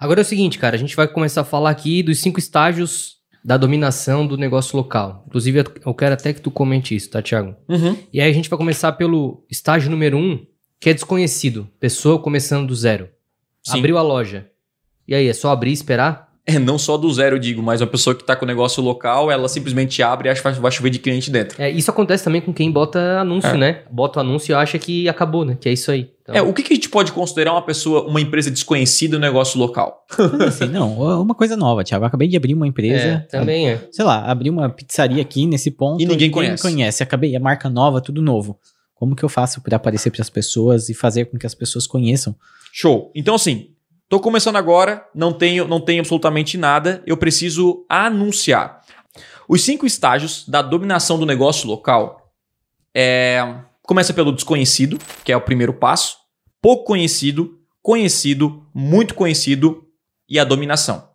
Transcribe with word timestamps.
Agora 0.00 0.20
é 0.20 0.22
o 0.22 0.26
seguinte, 0.26 0.58
cara, 0.58 0.74
a 0.74 0.78
gente 0.78 0.96
vai 0.96 1.06
começar 1.06 1.42
a 1.42 1.44
falar 1.44 1.68
aqui 1.68 2.02
dos 2.02 2.20
cinco 2.20 2.38
estágios 2.38 3.16
da 3.44 3.58
dominação 3.58 4.26
do 4.26 4.36
negócio 4.38 4.76
local. 4.76 5.24
Inclusive, 5.28 5.64
eu 5.84 5.94
quero 5.94 6.14
até 6.14 6.32
que 6.32 6.40
tu 6.40 6.50
comente 6.50 6.94
isso, 6.96 7.10
tá, 7.10 7.20
Thiago? 7.20 7.54
Uhum. 7.68 7.96
E 8.12 8.20
aí 8.20 8.30
a 8.30 8.34
gente 8.34 8.48
vai 8.48 8.56
começar 8.58 8.92
pelo 8.92 9.44
estágio 9.50 9.90
número 9.90 10.16
um, 10.16 10.44
que 10.80 10.88
é 10.88 10.94
desconhecido. 10.94 11.68
Pessoa 11.78 12.18
começando 12.18 12.66
do 12.66 12.74
zero. 12.74 13.08
Sim. 13.62 13.78
Abriu 13.78 13.98
a 13.98 14.02
loja. 14.02 14.46
E 15.06 15.14
aí, 15.14 15.26
é 15.28 15.32
só 15.34 15.50
abrir 15.50 15.70
e 15.70 15.74
esperar? 15.74 16.30
É, 16.46 16.58
não 16.58 16.78
só 16.78 16.96
do 16.96 17.12
zero, 17.12 17.36
eu 17.36 17.40
digo, 17.40 17.62
mas 17.62 17.80
uma 17.80 17.86
pessoa 17.86 18.14
que 18.14 18.24
tá 18.24 18.34
com 18.34 18.44
o 18.44 18.48
negócio 18.48 18.82
local, 18.82 19.30
ela 19.30 19.48
simplesmente 19.48 20.02
abre 20.02 20.28
e 20.28 20.30
acha 20.30 20.40
que 20.52 20.60
vai 20.60 20.70
chover 20.72 20.90
de 20.90 20.98
cliente 20.98 21.30
dentro. 21.30 21.60
É, 21.60 21.70
isso 21.70 21.90
acontece 21.90 22.24
também 22.24 22.40
com 22.40 22.52
quem 22.52 22.70
bota 22.70 23.20
anúncio, 23.20 23.50
É. 23.50 23.56
né? 23.56 23.82
Bota 23.90 24.18
o 24.18 24.22
anúncio 24.22 24.52
e 24.52 24.54
acha 24.54 24.78
que 24.78 25.08
acabou, 25.08 25.44
né? 25.44 25.56
Que 25.60 25.68
é 25.68 25.72
isso 25.72 25.90
aí. 25.90 26.10
Então, 26.30 26.36
É, 26.36 26.48
o 26.48 26.52
que, 26.52 26.62
que 26.62 26.72
a 26.72 26.76
gente 26.76 26.88
pode 26.88 27.12
considerar 27.12 27.52
uma 27.52 27.62
pessoa, 27.62 28.06
uma 28.06 28.20
empresa 28.20 28.50
desconhecida 28.50 29.16
no 29.16 29.20
negócio 29.20 29.58
local? 29.58 30.06
Assim, 30.46 30.66
não, 30.66 30.94
uma 31.20 31.34
coisa 31.34 31.56
nova, 31.56 31.82
Thiago. 31.82 32.04
Eu 32.04 32.08
acabei 32.08 32.28
de 32.28 32.36
abrir 32.36 32.54
uma 32.54 32.66
empresa. 32.66 33.04
é, 33.04 33.18
também 33.18 33.70
é. 33.70 33.88
Sei 33.90 34.04
lá, 34.04 34.30
abri 34.30 34.48
uma 34.48 34.68
pizzaria 34.68 35.20
aqui 35.20 35.46
nesse 35.46 35.70
ponto. 35.70 36.00
E 36.02 36.06
ninguém 36.06 36.30
conhece. 36.30 36.64
me 36.64 36.72
conhece. 36.72 37.02
Acabei, 37.02 37.34
a 37.34 37.40
marca 37.40 37.68
nova, 37.68 38.00
tudo 38.00 38.22
novo. 38.22 38.58
Como 38.94 39.16
que 39.16 39.24
eu 39.24 39.28
faço 39.28 39.60
para 39.60 39.76
aparecer 39.76 40.10
para 40.10 40.22
as 40.22 40.30
pessoas 40.30 40.88
e 40.88 40.94
fazer 40.94 41.24
com 41.26 41.38
que 41.38 41.46
as 41.46 41.54
pessoas 41.54 41.86
conheçam? 41.86 42.36
Show. 42.72 43.10
Então, 43.14 43.34
assim, 43.34 43.70
tô 44.08 44.20
começando 44.20 44.56
agora, 44.56 45.04
não 45.14 45.32
tenho, 45.32 45.66
não 45.66 45.80
tenho 45.80 46.00
absolutamente 46.00 46.56
nada, 46.56 47.02
eu 47.06 47.16
preciso 47.16 47.84
anunciar. 47.88 48.80
Os 49.48 49.62
cinco 49.62 49.86
estágios 49.86 50.46
da 50.46 50.62
dominação 50.62 51.18
do 51.18 51.26
negócio 51.26 51.68
local 51.68 52.30
é, 52.94 53.42
começa 53.90 54.14
pelo 54.14 54.30
desconhecido, 54.30 55.00
que 55.24 55.32
é 55.32 55.36
o 55.36 55.40
primeiro 55.40 55.74
passo, 55.74 56.16
pouco 56.62 56.84
conhecido, 56.84 57.58
conhecido, 57.82 58.64
muito 58.72 59.16
conhecido 59.16 59.82
e 60.28 60.38
a 60.38 60.44
dominação. 60.44 61.08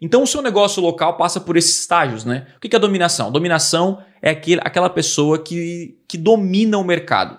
Então, 0.00 0.22
o 0.22 0.26
seu 0.26 0.40
negócio 0.40 0.82
local 0.82 1.18
passa 1.18 1.38
por 1.38 1.58
esses 1.58 1.80
estágios, 1.80 2.24
né? 2.24 2.46
O 2.56 2.58
que 2.58 2.74
é 2.74 2.78
dominação? 2.78 3.30
Dominação 3.30 4.02
é 4.22 4.30
aquele, 4.30 4.62
aquela 4.64 4.88
pessoa 4.88 5.38
que, 5.38 5.98
que 6.08 6.16
domina 6.16 6.78
o 6.78 6.84
mercado. 6.84 7.38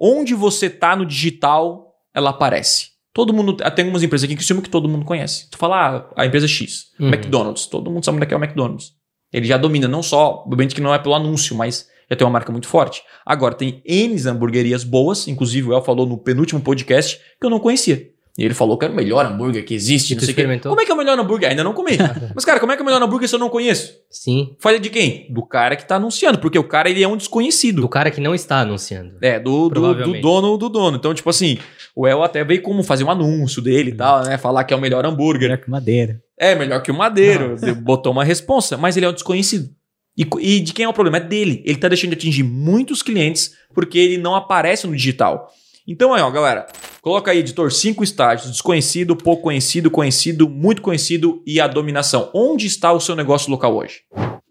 Onde 0.00 0.32
você 0.32 0.70
tá 0.70 0.96
no 0.96 1.04
digital, 1.04 1.92
ela 2.14 2.30
aparece. 2.30 2.92
Todo 3.12 3.34
mundo. 3.34 3.58
Tem 3.58 3.84
algumas 3.84 4.02
empresas 4.02 4.24
aqui 4.24 4.36
que 4.36 4.44
cima 4.44 4.62
que 4.62 4.70
todo 4.70 4.88
mundo 4.88 5.04
conhece. 5.04 5.50
Tu 5.50 5.58
fala, 5.58 6.08
ah, 6.16 6.22
a 6.22 6.24
empresa 6.24 6.48
X, 6.48 6.86
Uhum. 6.98 7.08
McDonald's. 7.08 7.66
Todo 7.66 7.90
mundo 7.90 8.06
sabe 8.06 8.16
onde 8.16 8.24
é 8.24 8.26
que 8.26 8.32
é 8.32 8.36
o 8.38 8.42
McDonald's. 8.42 8.92
Ele 9.30 9.46
já 9.46 9.58
domina, 9.58 9.86
não 9.86 10.02
só, 10.02 10.44
obviamente 10.46 10.74
que 10.74 10.80
não 10.80 10.94
é 10.94 10.98
pelo 10.98 11.14
anúncio, 11.14 11.54
mas 11.54 11.86
já 12.10 12.16
tem 12.16 12.26
uma 12.26 12.32
marca 12.32 12.50
muito 12.50 12.68
forte. 12.68 13.02
Agora, 13.24 13.54
tem 13.54 13.82
N 13.84 14.16
hamburguerias 14.28 14.84
boas, 14.84 15.28
inclusive 15.28 15.68
o 15.68 15.72
El 15.72 15.82
falou 15.82 16.06
no 16.06 16.18
penúltimo 16.18 16.60
podcast, 16.60 17.18
que 17.40 17.46
eu 17.46 17.50
não 17.50 17.58
conhecia. 17.60 18.10
E 18.38 18.44
ele 18.44 18.54
falou 18.54 18.78
que 18.78 18.84
era 18.84 18.94
o 18.94 18.96
melhor 18.96 19.26
hambúrguer 19.26 19.64
que 19.64 19.74
existe, 19.74 20.14
não 20.14 20.20
sei 20.20 20.30
experimentou? 20.30 20.70
Como 20.70 20.80
é 20.80 20.84
que 20.84 20.92
é 20.92 20.94
o 20.94 20.96
melhor 20.96 21.18
hambúrguer? 21.18 21.50
Ainda 21.50 21.64
não 21.64 21.72
comi. 21.72 21.98
Mas, 22.32 22.44
cara, 22.44 22.60
como 22.60 22.70
é 22.70 22.76
que 22.76 22.80
é 22.80 22.84
o 22.84 22.86
melhor 22.86 23.02
hambúrguer 23.02 23.28
se 23.28 23.34
eu 23.34 23.38
não 23.38 23.48
conheço? 23.48 23.94
Sim. 24.08 24.54
Falha 24.60 24.78
de 24.78 24.88
quem? 24.90 25.26
Do 25.28 25.44
cara 25.44 25.74
que 25.74 25.84
tá 25.84 25.96
anunciando, 25.96 26.38
porque 26.38 26.56
o 26.56 26.62
cara 26.62 26.88
ele 26.88 27.02
é 27.02 27.08
um 27.08 27.16
desconhecido. 27.16 27.80
Do 27.82 27.88
cara 27.88 28.12
que 28.12 28.20
não 28.20 28.36
está 28.36 28.60
anunciando. 28.60 29.16
É, 29.20 29.40
do, 29.40 29.68
do, 29.68 29.92
do 29.92 30.20
dono 30.20 30.56
do 30.56 30.68
dono. 30.68 30.96
Então, 30.96 31.12
tipo 31.12 31.28
assim, 31.28 31.58
o 31.96 32.06
El 32.06 32.22
até 32.22 32.44
veio 32.44 32.62
como 32.62 32.84
fazer 32.84 33.02
um 33.02 33.10
anúncio 33.10 33.60
dele 33.60 33.90
e 33.90 33.94
tal, 33.94 34.22
né? 34.22 34.38
Falar 34.38 34.62
que 34.62 34.72
é 34.72 34.76
o 34.76 34.80
melhor 34.80 35.04
hambúrguer. 35.04 35.48
Melhor 35.48 35.58
que 35.58 35.68
madeira. 35.68 36.22
É, 36.38 36.54
melhor 36.54 36.80
que 36.80 36.90
o 36.90 36.94
Madeiro. 36.94 37.56
Botou 37.82 38.12
uma 38.12 38.22
responsa, 38.22 38.76
mas 38.76 38.96
ele 38.96 39.04
é 39.04 39.08
um 39.08 39.12
desconhecido. 39.12 39.70
E, 40.18 40.26
e 40.40 40.60
de 40.60 40.72
quem 40.72 40.84
é 40.84 40.88
o 40.88 40.92
problema? 40.92 41.18
É 41.18 41.20
dele. 41.20 41.62
Ele 41.64 41.78
tá 41.78 41.86
deixando 41.86 42.10
de 42.10 42.16
atingir 42.16 42.42
muitos 42.42 43.02
clientes 43.02 43.52
porque 43.72 43.96
ele 43.98 44.18
não 44.18 44.34
aparece 44.34 44.86
no 44.86 44.96
digital. 44.96 45.48
Então 45.86 46.12
aí, 46.12 46.20
ó, 46.20 46.30
galera, 46.30 46.66
coloca 47.00 47.30
aí, 47.30 47.38
editor, 47.38 47.70
cinco 47.72 48.02
estágios: 48.02 48.50
desconhecido, 48.50 49.14
pouco 49.16 49.44
conhecido, 49.44 49.90
conhecido, 49.90 50.48
muito 50.48 50.82
conhecido 50.82 51.42
e 51.46 51.60
a 51.60 51.68
dominação. 51.68 52.30
Onde 52.34 52.66
está 52.66 52.92
o 52.92 53.00
seu 53.00 53.14
negócio 53.14 53.50
local 53.50 53.76
hoje? 53.76 54.00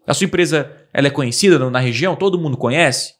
A 0.06 0.14
sua 0.14 0.24
empresa 0.24 0.72
ela 0.92 1.06
é 1.06 1.10
conhecida 1.10 1.58
na- 1.58 1.70
na 1.70 1.78
região? 1.78 2.16
Todo 2.16 2.38
mundo 2.40 2.56
conhece? 2.56 3.12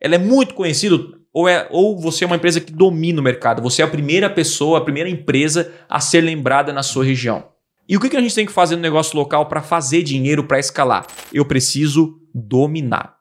Ela 0.00 0.14
é 0.14 0.18
muito 0.18 0.54
conhecida? 0.54 0.98
Ou, 1.32 1.48
é, 1.48 1.68
ou 1.70 1.98
você 2.00 2.24
é 2.24 2.26
uma 2.26 2.36
empresa 2.36 2.60
que 2.60 2.72
domina 2.72 3.20
o 3.20 3.22
mercado? 3.22 3.62
Você 3.62 3.80
é 3.82 3.84
a 3.84 3.88
primeira 3.88 4.28
pessoa, 4.28 4.78
a 4.78 4.82
primeira 4.82 5.08
empresa 5.08 5.72
a 5.88 6.00
ser 6.00 6.20
lembrada 6.22 6.72
na 6.72 6.82
sua 6.82 7.04
região? 7.04 7.51
E 7.88 7.96
o 7.96 8.00
que 8.00 8.08
que 8.08 8.16
a 8.16 8.20
gente 8.20 8.34
tem 8.34 8.46
que 8.46 8.52
fazer 8.52 8.76
no 8.76 8.82
negócio 8.82 9.16
local 9.16 9.46
para 9.46 9.62
fazer 9.62 10.02
dinheiro, 10.02 10.44
para 10.44 10.58
escalar? 10.58 11.06
Eu 11.32 11.44
preciso 11.44 12.20
dominar. 12.34 13.16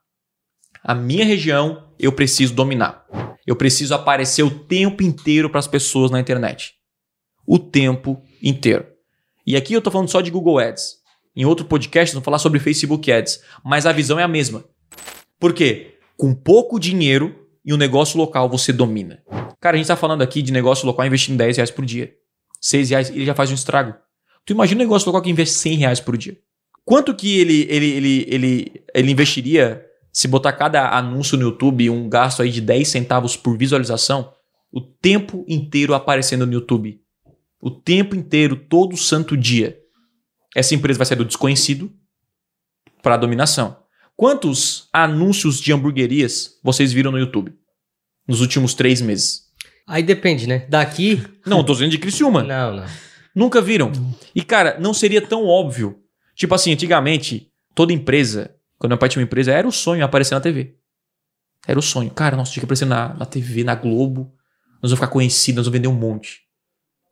A 0.83 0.95
minha 0.95 1.25
região, 1.25 1.91
eu 1.99 2.11
preciso 2.11 2.53
dominar. 2.53 3.05
Eu 3.45 3.55
preciso 3.55 3.93
aparecer 3.93 4.43
o 4.43 4.49
tempo 4.49 5.03
inteiro 5.03 5.49
para 5.49 5.59
as 5.59 5.67
pessoas 5.67 6.11
na 6.11 6.19
internet. 6.19 6.73
O 7.45 7.57
tempo 7.57 8.21
inteiro. 8.41 8.85
E 9.45 9.55
aqui 9.55 9.73
eu 9.73 9.81
tô 9.81 9.89
falando 9.89 10.09
só 10.09 10.21
de 10.21 10.31
Google 10.31 10.59
Ads. 10.59 11.01
Em 11.35 11.45
outro 11.45 11.65
podcast, 11.65 12.13
vou 12.13 12.23
falar 12.23 12.39
sobre 12.39 12.59
Facebook 12.59 13.11
Ads. 13.11 13.41
Mas 13.63 13.85
a 13.85 13.91
visão 13.91 14.19
é 14.19 14.23
a 14.23 14.27
mesma. 14.27 14.63
Por 15.39 15.53
quê? 15.53 15.97
Com 16.15 16.35
pouco 16.35 16.79
dinheiro 16.79 17.47
e 17.65 17.73
um 17.73 17.77
negócio 17.77 18.17
local 18.17 18.47
você 18.47 18.71
domina. 18.71 19.23
Cara, 19.59 19.75
a 19.75 19.77
gente 19.77 19.87
tá 19.87 19.95
falando 19.95 20.21
aqui 20.21 20.41
de 20.41 20.51
negócio 20.51 20.85
local 20.85 21.05
investindo 21.05 21.37
10 21.37 21.57
reais 21.57 21.71
por 21.71 21.85
dia. 21.85 22.13
6 22.59 22.89
reais, 22.89 23.09
ele 23.09 23.25
já 23.25 23.33
faz 23.33 23.49
um 23.49 23.55
estrago. 23.55 23.95
Tu 24.45 24.53
imagina 24.53 24.81
um 24.81 24.85
negócio 24.85 25.07
local 25.07 25.21
que 25.21 25.29
investe 25.29 25.55
100 25.55 25.77
reais 25.77 25.99
por 25.99 26.17
dia. 26.17 26.37
Quanto 26.83 27.15
que 27.15 27.39
ele, 27.39 27.67
ele, 27.69 27.85
ele, 27.91 28.25
ele, 28.27 28.83
ele 28.93 29.11
investiria 29.11 29.85
se 30.11 30.27
botar 30.27 30.53
cada 30.53 30.89
anúncio 30.97 31.37
no 31.37 31.43
YouTube 31.43 31.89
um 31.89 32.09
gasto 32.09 32.41
aí 32.41 32.49
de 32.49 32.59
10 32.59 32.87
centavos 32.87 33.37
por 33.37 33.57
visualização? 33.57 34.33
O 34.71 34.81
tempo 34.81 35.45
inteiro 35.47 35.93
aparecendo 35.93 36.45
no 36.45 36.53
YouTube. 36.53 36.99
O 37.61 37.69
tempo 37.69 38.15
inteiro, 38.15 38.55
todo 38.55 38.97
santo 38.97 39.37
dia. 39.37 39.77
Essa 40.55 40.73
empresa 40.73 40.97
vai 40.97 41.05
sair 41.05 41.17
do 41.17 41.25
desconhecido 41.25 41.91
para 43.01 43.15
a 43.15 43.17
dominação. 43.17 43.77
Quantos 44.15 44.89
anúncios 44.91 45.59
de 45.59 45.71
hamburguerias 45.71 46.59
vocês 46.63 46.91
viram 46.91 47.11
no 47.11 47.19
YouTube 47.19 47.53
nos 48.27 48.41
últimos 48.41 48.73
três 48.73 49.01
meses? 49.01 49.43
Aí 49.87 50.03
depende, 50.03 50.47
né? 50.47 50.65
Daqui. 50.69 51.21
Não, 51.45 51.59
eu 51.59 51.63
tô 51.63 51.73
dizendo 51.73 51.91
de 51.91 51.97
Criciúma. 51.97 52.43
Não, 52.43 52.75
não. 52.75 52.85
Nunca 53.35 53.61
viram. 53.61 53.91
E, 54.35 54.43
cara, 54.43 54.77
não 54.79 54.93
seria 54.93 55.21
tão 55.21 55.45
óbvio. 55.45 55.99
Tipo 56.35 56.55
assim, 56.55 56.73
antigamente, 56.73 57.51
toda 57.73 57.93
empresa, 57.93 58.55
quando 58.77 58.91
meu 58.91 58.97
pai 58.97 59.09
tinha 59.09 59.21
uma 59.21 59.25
empresa, 59.25 59.51
era 59.51 59.67
o 59.67 59.71
sonho 59.71 60.03
aparecer 60.03 60.35
na 60.35 60.41
TV. 60.41 60.75
Era 61.67 61.79
o 61.79 61.81
sonho. 61.81 62.09
Cara, 62.11 62.35
nossa, 62.35 62.51
tinha 62.51 62.61
que 62.61 62.65
aparecer 62.65 62.85
na, 62.85 63.13
na 63.13 63.25
TV, 63.25 63.63
na 63.63 63.75
Globo. 63.75 64.33
Nós 64.81 64.91
vamos 64.91 64.99
ficar 64.99 65.07
conhecidos, 65.07 65.57
nós 65.57 65.65
vamos 65.67 65.77
vender 65.77 65.87
um 65.87 65.93
monte. 65.93 66.41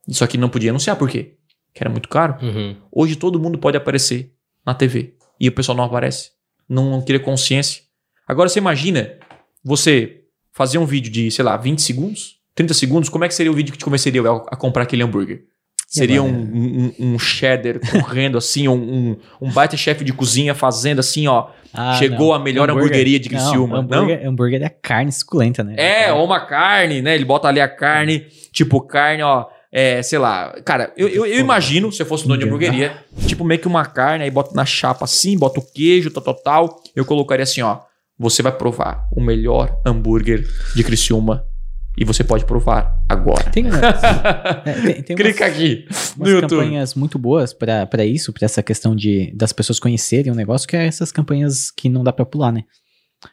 Só 0.09 0.25
que 0.25 0.38
não 0.38 0.50
podia 0.50 0.72
anunciar, 0.72 0.96
por 0.96 1.09
quê? 1.09 1.35
Que 1.74 1.84
era 1.84 1.90
muito 1.90 2.09
caro. 2.09 2.38
Uhum. 2.41 2.75
Hoje 2.91 3.16
todo 3.16 3.40
mundo 3.40 3.57
pode 3.57 3.78
aparecer 3.78 4.34
na 4.66 4.74
TV. 4.74 5.16
E 5.40 5.47
o 5.47 5.51
pessoal 5.51 5.78
não 5.78 5.84
aparece. 5.84 6.31
Não, 6.68 6.90
não 6.90 7.01
cria 7.01 7.19
consciência. 7.19 7.84
Agora 8.28 8.50
você 8.50 8.59
imagina 8.59 9.18
você 9.63 10.24
fazer 10.51 10.78
um 10.78 10.86
vídeo 10.86 11.12
de, 11.12 11.31
sei 11.31 11.46
lá, 11.46 11.56
20 11.56 11.81
segundos, 11.81 12.40
30 12.56 12.74
segundos, 12.74 13.09
como 13.09 13.24
é 13.24 13.28
que 13.28 13.34
seria 13.34 13.51
o 13.51 13.56
vídeo 13.56 13.72
que 13.72 13.78
te 13.78 13.86
convenceria 13.86 14.22
a 14.22 14.56
comprar 14.56 14.84
aquele 14.84 15.03
hambúrguer? 15.03 15.46
Seria 15.90 16.22
um, 16.22 16.28
agora? 16.28 16.44
um, 16.54 16.94
um 17.00 17.20
cheddar 17.20 17.80
correndo 17.92 18.38
assim, 18.40 18.68
um, 18.68 18.74
um, 18.76 19.18
um 19.42 19.52
baita 19.52 19.76
chefe 19.76 20.04
de 20.04 20.14
cozinha 20.14 20.54
fazendo 20.54 21.00
assim, 21.00 21.28
ó. 21.28 21.48
Ah, 21.74 21.94
Chegou 21.96 22.28
não. 22.30 22.34
a 22.34 22.40
melhor 22.40 22.70
Hambúrguer- 22.70 22.86
hamburgueria 22.88 23.20
de 23.20 23.30
Criciúma, 23.30 23.76
Não, 23.82 23.84
hambúrguer, 23.84 24.28
hambúrguer 24.28 24.64
é 24.64 24.70
carne 24.70 25.12
suculenta, 25.12 25.64
né? 25.64 25.76
É, 25.78 26.12
ou 26.14 26.26
uma 26.26 26.40
carne, 26.40 27.02
né? 27.02 27.14
Ele 27.16 27.26
bota 27.26 27.48
ali 27.48 27.60
a 27.62 27.68
carne, 27.68 28.26
tipo 28.52 28.82
carne, 28.82 29.22
ó. 29.24 29.46
É, 29.72 30.02
sei 30.02 30.18
lá. 30.18 30.56
Cara, 30.66 30.92
eu, 30.98 31.08
eu, 31.08 31.26
eu 31.28 31.40
imagino, 31.40 31.92
se 31.92 32.02
eu 32.02 32.06
fosse 32.08 32.28
dono 32.28 32.40
de 32.40 32.46
hamburgueria, 32.46 32.98
tipo 33.28 33.44
meio 33.46 33.62
que 33.62 33.68
uma 33.68 33.86
carne, 33.86 34.24
aí 34.24 34.32
bota 34.32 34.52
na 34.56 34.66
chapa 34.66 35.06
assim, 35.06 35.38
bota 35.38 35.60
o 35.60 35.64
queijo, 35.64 36.10
tal, 36.10 36.24
tal, 36.24 36.34
tal. 36.36 36.82
Eu 36.96 37.06
colocaria 37.06 37.44
assim, 37.44 37.62
ó. 37.62 37.78
Você 38.18 38.42
vai 38.42 38.52
provar 38.52 39.08
o 39.16 39.22
melhor 39.22 39.72
hambúrguer 39.86 40.44
de 40.76 40.84
Criciúma. 40.84 41.46
E 42.00 42.06
você 42.06 42.24
pode 42.24 42.46
provar 42.46 42.98
agora. 43.10 43.44
Tem, 43.52 43.66
é, 44.66 44.74
tem, 44.94 45.04
tem 45.04 45.16
Clica 45.16 45.46
umas, 45.46 45.54
aqui 45.54 45.86
no 46.18 46.24
umas 46.26 46.30
YouTube. 46.34 46.50
campanhas 46.62 46.96
muito 46.96 47.20
boas 47.20 47.54
pra 47.54 47.86
pra 47.86 48.06
isso, 48.06 48.31
pra 48.31 48.46
essa 48.46 48.63
questão 48.63 48.96
de 48.96 49.31
das 49.36 49.51
pessoas 49.51 49.80
conhecerem 49.80 50.31
o 50.31 50.36
negócio, 50.36 50.68
que 50.68 50.78
é 50.78 50.86
essas 50.86 51.12
campanhas 51.12 51.69
que 51.72 51.90
não 51.90 52.04
dá 52.04 52.13
pra 52.13 52.25
pular, 52.25 52.51
né? 52.51 52.63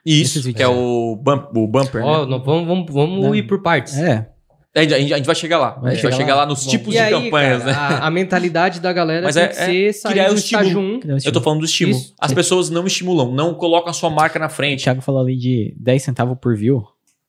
Isso, 0.04 0.52
que 0.52 0.62
é 0.62 0.66
o, 0.68 1.14
bump, 1.16 1.56
o 1.56 1.68
bumper, 1.68 2.00
né? 2.02 2.06
Ó, 2.06 2.26
não, 2.26 2.42
vamos, 2.42 2.66
vamos, 2.66 2.92
vamos 2.92 3.24
Não. 3.24 3.34
ir 3.36 3.44
por 3.44 3.62
partes. 3.62 3.96
É, 3.96 4.28
A 4.74 4.80
gente, 4.82 4.94
a 4.94 4.98
gente- 4.98 5.26
vai 5.26 5.34
chegar 5.36 5.58
lá. 5.58 5.70
Vai 5.78 5.92
a 5.92 5.94
gente 5.94 6.02
vai 6.02 6.10
chegar 6.10 6.24
chegar 6.24 6.34
lá? 6.34 6.40
lá 6.42 6.46
nos 6.48 6.64
Bom. 6.64 6.70
tipos 6.72 6.88
E 6.88 6.96
de 6.96 6.98
aí, 6.98 7.12
campanhas, 7.12 7.62
cara, 7.62 7.72
né? 7.72 7.96
a, 8.02 8.06
a 8.08 8.10
mentalidade 8.10 8.80
da 8.80 8.92
galera 8.92 9.22
Mas 9.26 9.36
tem 9.36 9.44
é- 9.44 9.48
que 9.48 9.54
ser 9.54 9.92
sair 9.92 10.12
criar 10.12 10.26
do 10.28 10.34
o 10.34 10.36
estímulo. 10.38 10.66
estágio 10.66 11.14
1. 11.14 11.18
Eu 11.24 11.32
tô 11.32 11.40
falando 11.40 11.60
do 11.60 11.66
estímulo. 11.66 11.96
Isso. 11.98 12.14
As 12.20 12.32
pessoas 12.32 12.68
não 12.68 12.84
estimulam, 12.84 13.32
não 13.32 13.54
colocam 13.54 13.90
a 13.90 13.92
sua 13.92 14.10
marca 14.10 14.40
na 14.40 14.46
o 14.46 14.50
frente. 14.50 14.82
Thiago 14.82 15.00
falou 15.02 15.20
ali 15.20 15.36
de 15.36 15.72
10 15.78 16.02
centavos 16.02 16.36
por 16.42 16.56
view, 16.56 16.82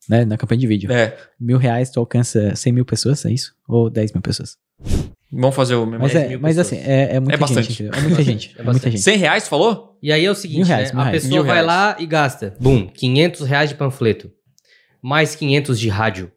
né? 0.08 0.24
Na 0.24 0.36
campanha 0.36 0.60
de 0.60 0.66
vídeo. 0.66 0.90
É. 0.92 1.16
Mil 1.38 1.58
reais 1.58 1.90
tu 1.90 2.00
alcança 2.00 2.54
100 2.56 2.72
mil 2.72 2.84
pessoas, 2.84 3.24
é 3.24 3.30
isso? 3.30 3.52
Ou 3.68 3.88
10 3.90 4.12
mil 4.12 4.22
pessoas? 4.22 4.56
Vamos 5.30 5.54
fazer 5.54 5.74
o 5.74 5.84
mesmo. 5.84 6.00
Mas, 6.02 6.12
10 6.12 6.24
é, 6.24 6.28
mil 6.30 6.40
mas 6.40 6.56
pessoas. 6.56 6.80
assim, 6.80 6.90
é, 6.90 7.16
é 7.16 7.20
muita 7.20 7.34
É 7.34 7.36
bastante. 7.36 7.68
gente. 7.68 7.82
entendeu? 7.82 7.98
É 7.98 8.02
muita 8.02 8.22
gente. 8.24 8.48
É 8.48 8.50
é 8.52 8.54
muita 8.56 8.72
bastante. 8.72 8.92
gente. 8.92 9.02
100 9.02 9.16
reais, 9.18 9.42
tu 9.44 9.48
falou? 9.50 9.98
E 10.02 10.10
aí 10.12 10.24
é 10.24 10.30
o 10.30 10.34
seguinte, 10.34 10.58
Mil 10.58 10.66
reais, 10.66 10.88
né? 10.88 10.94
mil 10.94 11.00
a 11.00 11.04
reais. 11.04 11.22
pessoa 11.22 11.34
Mil 11.34 11.44
vai 11.44 11.52
reais. 11.62 11.66
lá 11.66 11.96
e 11.98 12.06
gasta, 12.06 12.54
bum, 12.60 12.86
500 12.88 13.46
reais 13.46 13.68
de 13.70 13.76
panfleto, 13.76 14.30
mais 15.02 15.34
500 15.34 15.78
de 15.78 15.88
rádio, 15.88 16.32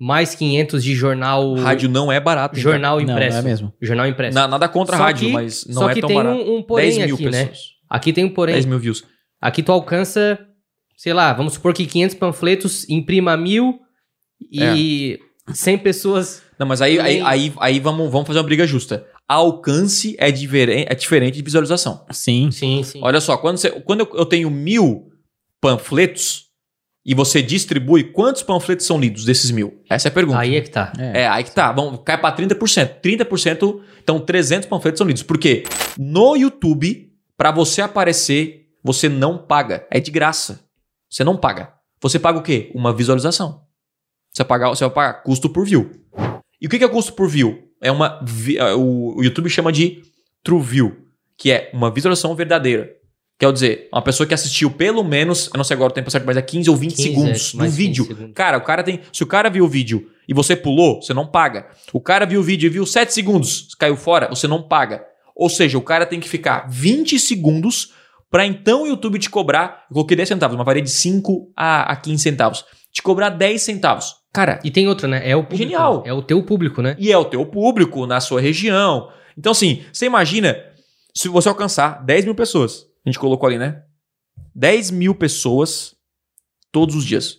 mais 0.00 0.34
500 0.34 0.82
de 0.82 0.94
jornal, 0.94 1.54
Rádio 1.56 1.88
não 1.90 2.10
é 2.10 2.18
barato. 2.18 2.56
hein, 2.56 2.62
jornal 2.62 2.98
Não, 2.98 3.04
não 3.06 3.12
impresso. 3.12 3.36
é 3.38 3.42
mesmo. 3.42 3.72
Jornal 3.82 4.06
impresso. 4.06 4.34
Na- 4.34 4.48
nada 4.48 4.66
contra 4.68 4.94
a 4.96 4.98
Só 4.98 5.04
rádio, 5.04 5.26
que- 5.28 5.32
mas 5.34 5.66
não 5.66 5.82
Só 5.82 5.90
é 5.90 5.94
que 5.94 6.00
tão 6.00 6.08
tem 6.08 6.16
barato. 6.16 6.38
um, 6.40 6.56
um 6.56 6.62
porém 6.62 6.86
10 6.90 7.06
mil 7.06 7.14
aqui, 7.16 7.24
né? 7.26 7.30
pessoas. 7.46 7.58
Aqui 7.90 8.12
tem 8.12 8.24
um 8.24 8.30
porém. 8.30 8.54
10 8.54 8.64
mil 8.64 8.78
views. 8.78 9.04
Aqui 9.38 9.62
tu 9.62 9.70
alcança, 9.72 10.38
sei 11.02 11.14
lá, 11.14 11.32
vamos 11.32 11.54
supor 11.54 11.72
que 11.72 11.86
500 11.86 12.14
panfletos 12.16 12.86
imprima 12.90 13.34
mil 13.34 13.80
e 14.52 15.18
100 15.52 15.78
pessoas. 15.78 16.42
Não, 16.58 16.66
mas 16.66 16.82
aí, 16.82 16.98
aí, 17.00 17.20
aí, 17.22 17.52
aí 17.58 17.80
vamos, 17.80 18.10
vamos 18.12 18.26
fazer 18.26 18.38
uma 18.38 18.44
briga 18.44 18.66
justa. 18.66 19.06
Alcance 19.26 20.14
é, 20.18 20.30
diferen- 20.30 20.84
é 20.86 20.94
diferente 20.94 21.36
de 21.36 21.42
visualização. 21.42 22.04
Sim. 22.10 22.50
Sim, 22.50 22.82
sim. 22.82 23.00
Olha 23.02 23.18
só, 23.20 23.38
quando, 23.38 23.56
você- 23.56 23.70
quando 23.80 24.00
eu, 24.00 24.10
eu 24.14 24.26
tenho 24.26 24.50
mil 24.50 25.08
panfletos 25.60 26.50
e 27.06 27.14
você 27.14 27.40
distribui, 27.40 28.04
quantos 28.12 28.42
panfletos 28.42 28.84
são 28.84 29.00
lidos 29.00 29.24
desses 29.24 29.50
mil? 29.50 29.82
Essa 29.88 30.08
é 30.08 30.10
a 30.10 30.12
pergunta. 30.12 30.38
Aí 30.38 30.54
é 30.56 30.60
que 30.60 30.70
tá. 30.70 30.92
É. 30.98 31.22
É, 31.22 31.28
aí 31.28 31.44
que 31.44 31.50
tá. 31.54 31.72
Vamos, 31.72 32.00
cai 32.04 32.20
pra 32.20 32.30
30%. 32.30 33.00
30%, 33.02 33.80
então 34.02 34.20
300 34.20 34.68
panfletos 34.68 34.98
são 34.98 35.06
lidos. 35.06 35.22
Por 35.22 35.38
quê? 35.38 35.62
No 35.98 36.36
YouTube, 36.36 37.10
pra 37.38 37.50
você 37.50 37.80
aparecer, 37.80 38.66
você 38.84 39.08
não 39.08 39.38
paga. 39.38 39.86
É 39.90 39.98
de 39.98 40.10
graça. 40.10 40.60
Você 41.10 41.24
não 41.24 41.36
paga. 41.36 41.72
Você 42.00 42.18
paga 42.18 42.38
o 42.38 42.42
quê? 42.42 42.70
Uma 42.74 42.92
visualização. 42.94 43.62
Você, 44.32 44.44
paga, 44.44 44.68
você 44.68 44.84
vai 44.84 44.94
pagar 44.94 45.22
custo 45.22 45.50
por 45.50 45.66
view. 45.66 45.90
E 46.60 46.66
o 46.66 46.70
que 46.70 46.82
é 46.82 46.88
custo 46.88 47.12
por 47.12 47.28
view? 47.28 47.64
É 47.82 47.90
uma. 47.90 48.24
é, 48.56 48.74
O, 48.74 49.22
YouTube 49.22 49.50
chama 49.50 49.72
de 49.72 50.02
True 50.44 50.62
View, 50.62 50.96
que 51.36 51.50
é 51.50 51.70
uma 51.74 51.90
visualização 51.90 52.34
verdadeira. 52.34 52.90
Quer 53.38 53.50
dizer, 53.52 53.88
uma 53.90 54.02
pessoa 54.02 54.26
que 54.26 54.34
assistiu 54.34 54.70
pelo 54.70 55.02
menos, 55.02 55.48
eu 55.52 55.56
não 55.56 55.64
sei 55.64 55.74
agora 55.74 55.90
o 55.90 55.94
tempo 55.94 56.10
certo, 56.10 56.26
mas 56.26 56.36
é 56.36 56.42
15 56.42 56.68
ou 56.68 56.76
20 56.76 56.90
15, 56.94 57.02
segundos 57.02 57.48
é, 57.48 57.52
do 57.52 57.58
mais 57.58 57.70
15 57.72 57.76
vídeo. 57.82 58.04
segundos. 58.04 58.34
Cara, 58.34 58.58
o 58.58 58.60
cara 58.60 58.82
tem. 58.82 59.00
Se 59.12 59.22
o 59.22 59.26
cara 59.26 59.48
viu 59.48 59.64
o 59.64 59.68
vídeo 59.68 60.10
e 60.28 60.34
você 60.34 60.54
pulou, 60.54 61.00
você 61.00 61.14
não 61.14 61.26
paga. 61.26 61.66
O 61.92 62.00
cara 62.00 62.26
viu 62.26 62.40
o 62.40 62.44
vídeo 62.44 62.66
e 62.66 62.70
viu 62.70 62.84
7 62.84 63.12
segundos, 63.12 63.74
caiu 63.78 63.96
fora, 63.96 64.28
você 64.28 64.46
não 64.46 64.62
paga. 64.62 65.04
Ou 65.34 65.48
seja, 65.48 65.78
o 65.78 65.82
cara 65.82 66.04
tem 66.04 66.20
que 66.20 66.28
ficar 66.28 66.68
20 66.68 67.18
segundos 67.18 67.94
para 68.30 68.46
então 68.46 68.82
o 68.84 68.86
YouTube 68.86 69.18
te 69.18 69.28
cobrar. 69.28 69.84
Eu 69.90 69.94
coloquei 69.94 70.16
10 70.16 70.28
centavos, 70.28 70.54
uma 70.56 70.64
varia 70.64 70.82
de 70.82 70.90
5 70.90 71.52
a, 71.56 71.92
a 71.92 71.96
15 71.96 72.22
centavos. 72.22 72.64
Te 72.92 73.02
cobrar 73.02 73.30
10 73.30 73.60
centavos. 73.62 74.14
Cara, 74.32 74.60
E 74.64 74.70
tem 74.70 74.86
outra, 74.88 75.08
né? 75.08 75.28
É 75.28 75.34
o 75.34 75.42
público. 75.42 75.56
Genial. 75.62 75.96
né? 76.04 76.10
É 76.10 76.12
o 76.12 76.22
teu 76.22 76.42
público, 76.42 76.80
né? 76.82 76.96
e 76.98 77.10
é 77.10 77.18
o 77.18 77.24
teu 77.24 77.44
público 77.44 78.06
na 78.06 78.20
sua 78.20 78.40
região. 78.40 79.08
Então, 79.36 79.52
assim, 79.52 79.82
você 79.92 80.06
imagina 80.06 80.56
se 81.14 81.28
você 81.28 81.48
alcançar 81.48 82.04
10 82.04 82.24
mil 82.26 82.34
pessoas. 82.34 82.86
A 83.04 83.08
gente 83.08 83.18
colocou 83.18 83.48
ali, 83.48 83.58
né? 83.58 83.82
10 84.54 84.90
mil 84.90 85.14
pessoas 85.14 85.94
todos 86.72 86.94
os 86.94 87.04
dias. 87.04 87.38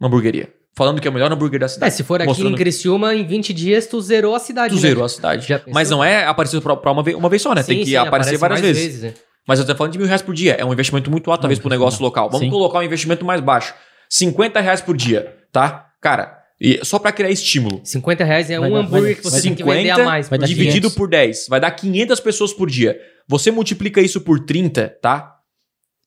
Uma 0.00 0.08
hamburgueria. 0.08 0.52
Falando 0.76 1.00
que 1.00 1.06
é 1.06 1.10
o 1.10 1.14
melhor 1.14 1.30
hambúrguer 1.30 1.60
da 1.60 1.66
É, 1.66 1.68
cidade. 1.68 1.94
se 1.94 2.02
for 2.02 2.20
aqui 2.20 2.26
Mostrando- 2.28 2.54
em 2.54 2.56
Criciúma, 2.56 3.14
em 3.14 3.24
20 3.24 3.52
dias 3.54 3.86
tu 3.86 4.00
zerou 4.00 4.34
a 4.34 4.40
cidade. 4.40 4.70
Tu 4.74 4.76
né? 4.76 4.88
zerou 4.88 5.04
a 5.04 5.08
cidade. 5.08 5.46
Mas 5.72 5.88
não 5.88 6.02
é 6.02 6.24
aparecer 6.26 6.60
pra, 6.60 6.74
pra 6.76 6.90
uma, 6.90 7.02
vez, 7.02 7.16
uma 7.16 7.28
vez 7.28 7.40
só, 7.42 7.54
né? 7.54 7.62
Tem 7.62 7.78
Sim, 7.78 7.84
que 7.84 7.90
sim, 7.90 7.96
aparecer 7.96 8.34
aparece 8.34 8.40
várias 8.40 8.60
mais 8.60 8.76
vezes. 8.76 9.02
né? 9.04 9.14
Mas 9.46 9.58
eu 9.58 9.66
tô 9.66 9.74
falando 9.74 9.92
de 9.92 9.98
mil 9.98 10.06
reais 10.06 10.22
por 10.22 10.34
dia. 10.34 10.54
É 10.54 10.64
um 10.64 10.72
investimento 10.72 11.10
muito 11.10 11.30
alto, 11.30 11.42
talvez, 11.42 11.58
Ah, 11.58 11.62
pro 11.62 11.70
negócio 11.70 12.02
local. 12.02 12.28
Vamos 12.30 12.46
sim. 12.46 12.50
colocar 12.50 12.78
um 12.78 12.82
investimento 12.82 13.24
mais 13.24 13.40
baixo. 13.40 13.74
50 14.08 14.60
reais 14.60 14.80
por 14.80 14.96
dia, 14.96 15.36
tá? 15.52 15.88
Cara, 16.00 16.38
e 16.60 16.80
só 16.84 16.98
pra 16.98 17.12
criar 17.12 17.30
estímulo. 17.30 17.80
50 17.84 18.24
reais 18.24 18.48
é 18.50 18.58
Vai 18.58 18.70
um 18.70 18.72
dar- 18.74 18.80
hambúrguer 18.80 19.02
vai 19.02 19.14
que 19.16 19.22
você 19.24 19.42
tem 19.42 19.52
que 19.54 19.62
50 19.62 19.78
vender 19.80 19.90
a 19.90 20.04
mais. 20.04 20.28
dividido 20.30 20.88
500. 20.88 20.94
por 20.94 21.08
10, 21.08 21.46
vai 21.48 21.60
dar 21.60 21.70
500 21.72 22.20
pessoas 22.20 22.52
por 22.52 22.70
dia. 22.70 22.98
Você 23.28 23.50
multiplica 23.50 24.00
isso 24.00 24.20
por 24.20 24.40
30, 24.40 24.88
tá? 25.02 25.32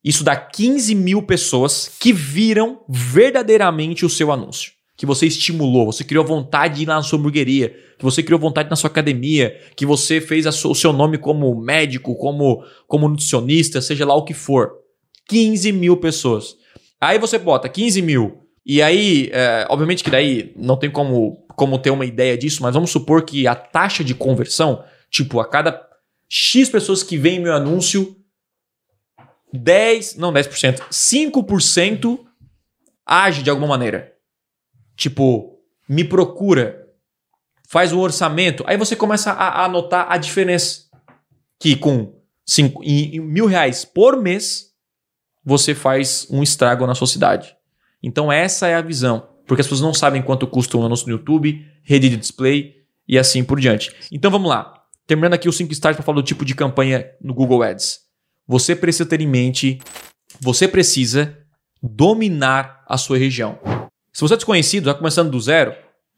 Isso 0.03 0.23
dá 0.23 0.35
15 0.35 0.95
mil 0.95 1.21
pessoas 1.23 1.91
que 1.99 2.13
viram 2.13 2.81
verdadeiramente 2.87 4.05
o 4.05 4.09
seu 4.09 4.31
anúncio. 4.31 4.71
Que 4.97 5.05
você 5.05 5.27
estimulou, 5.27 5.85
você 5.85 6.03
criou 6.03 6.25
vontade 6.25 6.77
de 6.77 6.83
ir 6.83 6.87
lá 6.87 6.95
na 6.95 7.03
sua 7.03 7.19
hamburgueria, 7.19 7.69
que 7.97 8.03
você 8.03 8.23
criou 8.23 8.39
vontade 8.39 8.69
na 8.69 8.75
sua 8.75 8.89
academia, 8.89 9.55
que 9.75 9.85
você 9.85 10.19
fez 10.19 10.47
a 10.47 10.51
su- 10.51 10.71
o 10.71 10.75
seu 10.75 10.91
nome 10.91 11.17
como 11.19 11.53
médico, 11.55 12.15
como, 12.15 12.63
como 12.87 13.07
nutricionista, 13.07 13.79
seja 13.79 14.05
lá 14.05 14.15
o 14.15 14.25
que 14.25 14.33
for. 14.33 14.71
15 15.29 15.71
mil 15.71 15.97
pessoas. 15.97 16.55
Aí 16.99 17.19
você 17.19 17.37
bota 17.37 17.69
15 17.69 18.01
mil. 18.01 18.39
E 18.65 18.81
aí, 18.81 19.29
é, 19.31 19.67
obviamente 19.69 20.03
que 20.03 20.09
daí 20.09 20.51
não 20.57 20.75
tem 20.75 20.89
como, 20.89 21.45
como 21.55 21.77
ter 21.77 21.91
uma 21.91 22.05
ideia 22.05 22.37
disso, 22.37 22.63
mas 22.63 22.73
vamos 22.73 22.89
supor 22.89 23.23
que 23.23 23.45
a 23.47 23.53
taxa 23.55 24.03
de 24.03 24.15
conversão, 24.15 24.83
tipo, 25.11 25.39
a 25.39 25.47
cada 25.47 25.79
X 26.27 26.69
pessoas 26.69 27.03
que 27.03 27.17
veem 27.17 27.39
meu 27.39 27.53
anúncio, 27.53 28.15
10, 29.53 30.15
não 30.17 30.33
10%, 30.33 30.81
5% 30.91 32.19
age 33.05 33.43
de 33.43 33.49
alguma 33.49 33.67
maneira. 33.67 34.13
Tipo, 34.97 35.59
me 35.87 36.03
procura, 36.03 36.87
faz 37.69 37.93
um 37.93 37.99
orçamento. 37.99 38.63
Aí 38.67 38.75
você 38.75 38.95
começa 38.95 39.31
a, 39.31 39.63
a 39.63 39.67
notar 39.69 40.07
a 40.09 40.17
diferença. 40.17 40.87
Que 41.59 41.75
com 41.75 42.19
cinco, 42.45 42.83
em, 42.83 43.15
em 43.15 43.19
mil 43.19 43.45
reais 43.45 43.85
por 43.85 44.21
mês, 44.21 44.73
você 45.45 45.75
faz 45.75 46.27
um 46.29 46.41
estrago 46.41 46.85
na 46.87 46.95
sua 46.95 47.07
cidade. 47.07 47.55
Então 48.01 48.31
essa 48.31 48.67
é 48.67 48.75
a 48.75 48.81
visão. 48.81 49.29
Porque 49.45 49.61
as 49.61 49.67
pessoas 49.67 49.81
não 49.81 49.93
sabem 49.93 50.21
quanto 50.21 50.45
custa 50.47 50.77
um 50.77 50.85
anúncio 50.85 51.07
no 51.07 51.13
YouTube, 51.13 51.65
rede 51.83 52.09
de 52.09 52.17
display 52.17 52.75
e 53.07 53.17
assim 53.17 53.43
por 53.43 53.59
diante. 53.59 53.93
Então 54.11 54.29
vamos 54.29 54.49
lá. 54.49 54.83
Terminando 55.05 55.35
aqui 55.35 55.47
os 55.47 55.55
cinco 55.55 55.71
estágios 55.71 55.97
para 55.97 56.05
falar 56.05 56.17
do 56.17 56.23
tipo 56.23 56.43
de 56.43 56.53
campanha 56.53 57.09
no 57.21 57.33
Google 57.33 57.63
Ads. 57.63 58.01
Você 58.45 58.75
precisa 58.75 59.05
ter 59.05 59.21
em 59.21 59.27
mente, 59.27 59.79
você 60.41 60.67
precisa 60.67 61.37
dominar 61.81 62.83
a 62.87 62.97
sua 62.97 63.17
região. 63.17 63.57
Se 64.17 64.21
você 64.21 64.33
é 64.33 64.37
desconhecido, 64.37 64.85
já 64.85 64.95
começando 64.95 65.29
do 65.29 65.39
zero, 65.39 65.75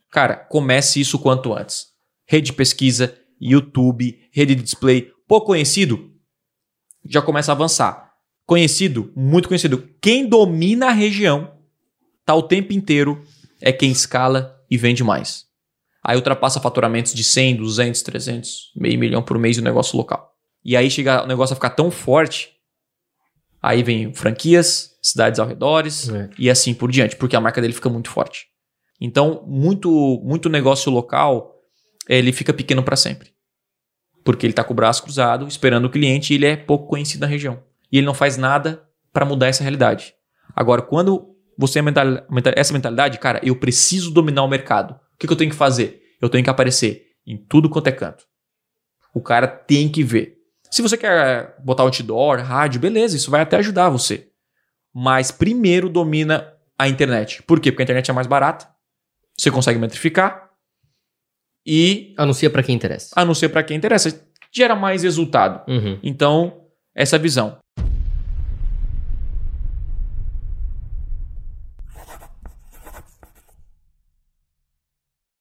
cara, 0.09 0.37
comece 0.37 1.01
isso 1.01 1.19
quanto 1.19 1.53
antes. 1.53 1.87
Rede 2.25 2.45
de 2.45 2.53
pesquisa, 2.53 3.13
YouTube, 3.41 4.17
rede 4.31 4.55
de 4.55 4.63
display. 4.63 5.11
Pouco 5.27 5.47
conhecido, 5.47 6.09
já 7.05 7.21
começa 7.21 7.51
a 7.51 7.55
avançar. 7.55 8.13
Conhecido, 8.45 9.11
muito 9.17 9.49
conhecido. 9.49 9.85
Quem 10.01 10.25
domina 10.25 10.87
a 10.87 10.91
região, 10.93 11.57
tá 12.23 12.33
o 12.33 12.43
tempo 12.43 12.71
inteiro, 12.71 13.21
é 13.59 13.73
quem 13.73 13.91
escala 13.91 14.57
e 14.71 14.77
vende 14.77 15.03
mais. 15.03 15.43
Aí 16.01 16.15
ultrapassa 16.15 16.61
faturamentos 16.61 17.13
de 17.13 17.21
100, 17.25 17.57
200, 17.57 18.01
300, 18.01 18.71
meio 18.77 18.97
milhão 18.97 19.21
por 19.21 19.37
mês 19.37 19.57
no 19.57 19.63
negócio 19.63 19.97
local. 19.97 20.31
E 20.63 20.77
aí 20.77 20.89
chega 20.89 21.25
o 21.25 21.27
negócio 21.27 21.51
a 21.51 21.57
ficar 21.57 21.71
tão 21.71 21.91
forte, 21.91 22.51
aí 23.61 23.83
vem 23.83 24.13
franquias, 24.13 24.88
cidades 25.01 25.39
ao 25.39 25.47
redores 25.47 26.09
É. 26.09 26.29
e 26.37 26.49
assim 26.49 26.73
por 26.73 26.91
diante, 26.91 27.15
porque 27.15 27.35
a 27.35 27.41
marca 27.41 27.61
dele 27.61 27.73
fica 27.73 27.89
muito 27.89 28.09
forte. 28.09 28.47
Então, 29.01 29.43
muito 29.47 29.89
muito 30.23 30.49
negócio 30.49 30.91
local, 30.91 31.55
ele 32.07 32.31
fica 32.33 32.53
pequeno 32.53 32.83
para 32.83 32.95
sempre. 32.95 33.31
Porque 34.25 34.45
ele 34.45 34.53
tá 34.53 34.63
com 34.63 34.73
o 34.73 34.75
braço 34.75 35.01
cruzado, 35.03 35.47
esperando 35.47 35.85
o 35.85 35.89
cliente 35.89 36.33
e 36.33 36.35
ele 36.35 36.45
é 36.45 36.55
pouco 36.57 36.87
conhecido 36.87 37.21
na 37.21 37.27
região. 37.27 37.63
E 37.91 37.97
ele 37.97 38.05
não 38.05 38.13
faz 38.13 38.35
nada 38.37 38.83
para 39.13 39.25
mudar 39.25 39.47
essa 39.47 39.63
realidade. 39.63 40.13
Agora, 40.55 40.81
quando 40.81 41.35
você 41.57 41.75
tem 41.75 41.81
mental- 41.83 42.25
mental- 42.29 42.53
essa 42.55 42.73
mentalidade, 42.73 43.17
cara, 43.19 43.39
eu 43.43 43.55
preciso 43.55 44.11
dominar 44.11 44.43
o 44.43 44.47
mercado. 44.47 44.91
O 44.93 45.17
que, 45.17 45.25
que 45.27 45.33
eu 45.33 45.37
tenho 45.37 45.49
que 45.51 45.55
fazer? 45.55 46.01
Eu 46.21 46.29
tenho 46.29 46.43
que 46.43 46.49
aparecer 46.49 47.05
em 47.25 47.37
tudo 47.37 47.69
quanto 47.69 47.87
é 47.87 47.91
canto. 47.91 48.23
O 49.13 49.21
cara 49.21 49.47
tem 49.47 49.87
que 49.89 50.03
ver. 50.03 50.35
Se 50.69 50.81
você 50.81 50.97
quer 50.97 51.55
botar 51.63 51.83
outdoor, 51.83 52.39
rádio, 52.41 52.79
beleza, 52.81 53.15
isso 53.15 53.31
vai 53.31 53.41
até 53.41 53.57
ajudar 53.57 53.89
você. 53.89 54.28
Mas 54.93 55.31
primeiro 55.31 55.89
domina 55.89 56.53
a 56.77 56.87
internet. 56.87 57.43
Por 57.43 57.59
quê? 57.59 57.71
Porque 57.71 57.83
a 57.83 57.85
internet 57.85 58.09
é 58.09 58.13
mais 58.13 58.27
barata, 58.27 58.67
você 59.37 59.51
consegue 59.51 59.79
metrificar 59.79 60.49
e 61.65 62.13
Anuncia 62.17 62.49
pra 62.49 62.63
quem 62.63 62.75
interessa. 62.75 63.09
anuncia 63.15 63.49
para 63.49 63.63
quem 63.63 63.77
interessa. 63.77 64.25
Gera 64.51 64.75
mais 64.75 65.03
resultado. 65.03 65.69
Uhum. 65.69 65.99
Então, 66.01 66.65
essa 66.95 67.17
visão. 67.17 67.57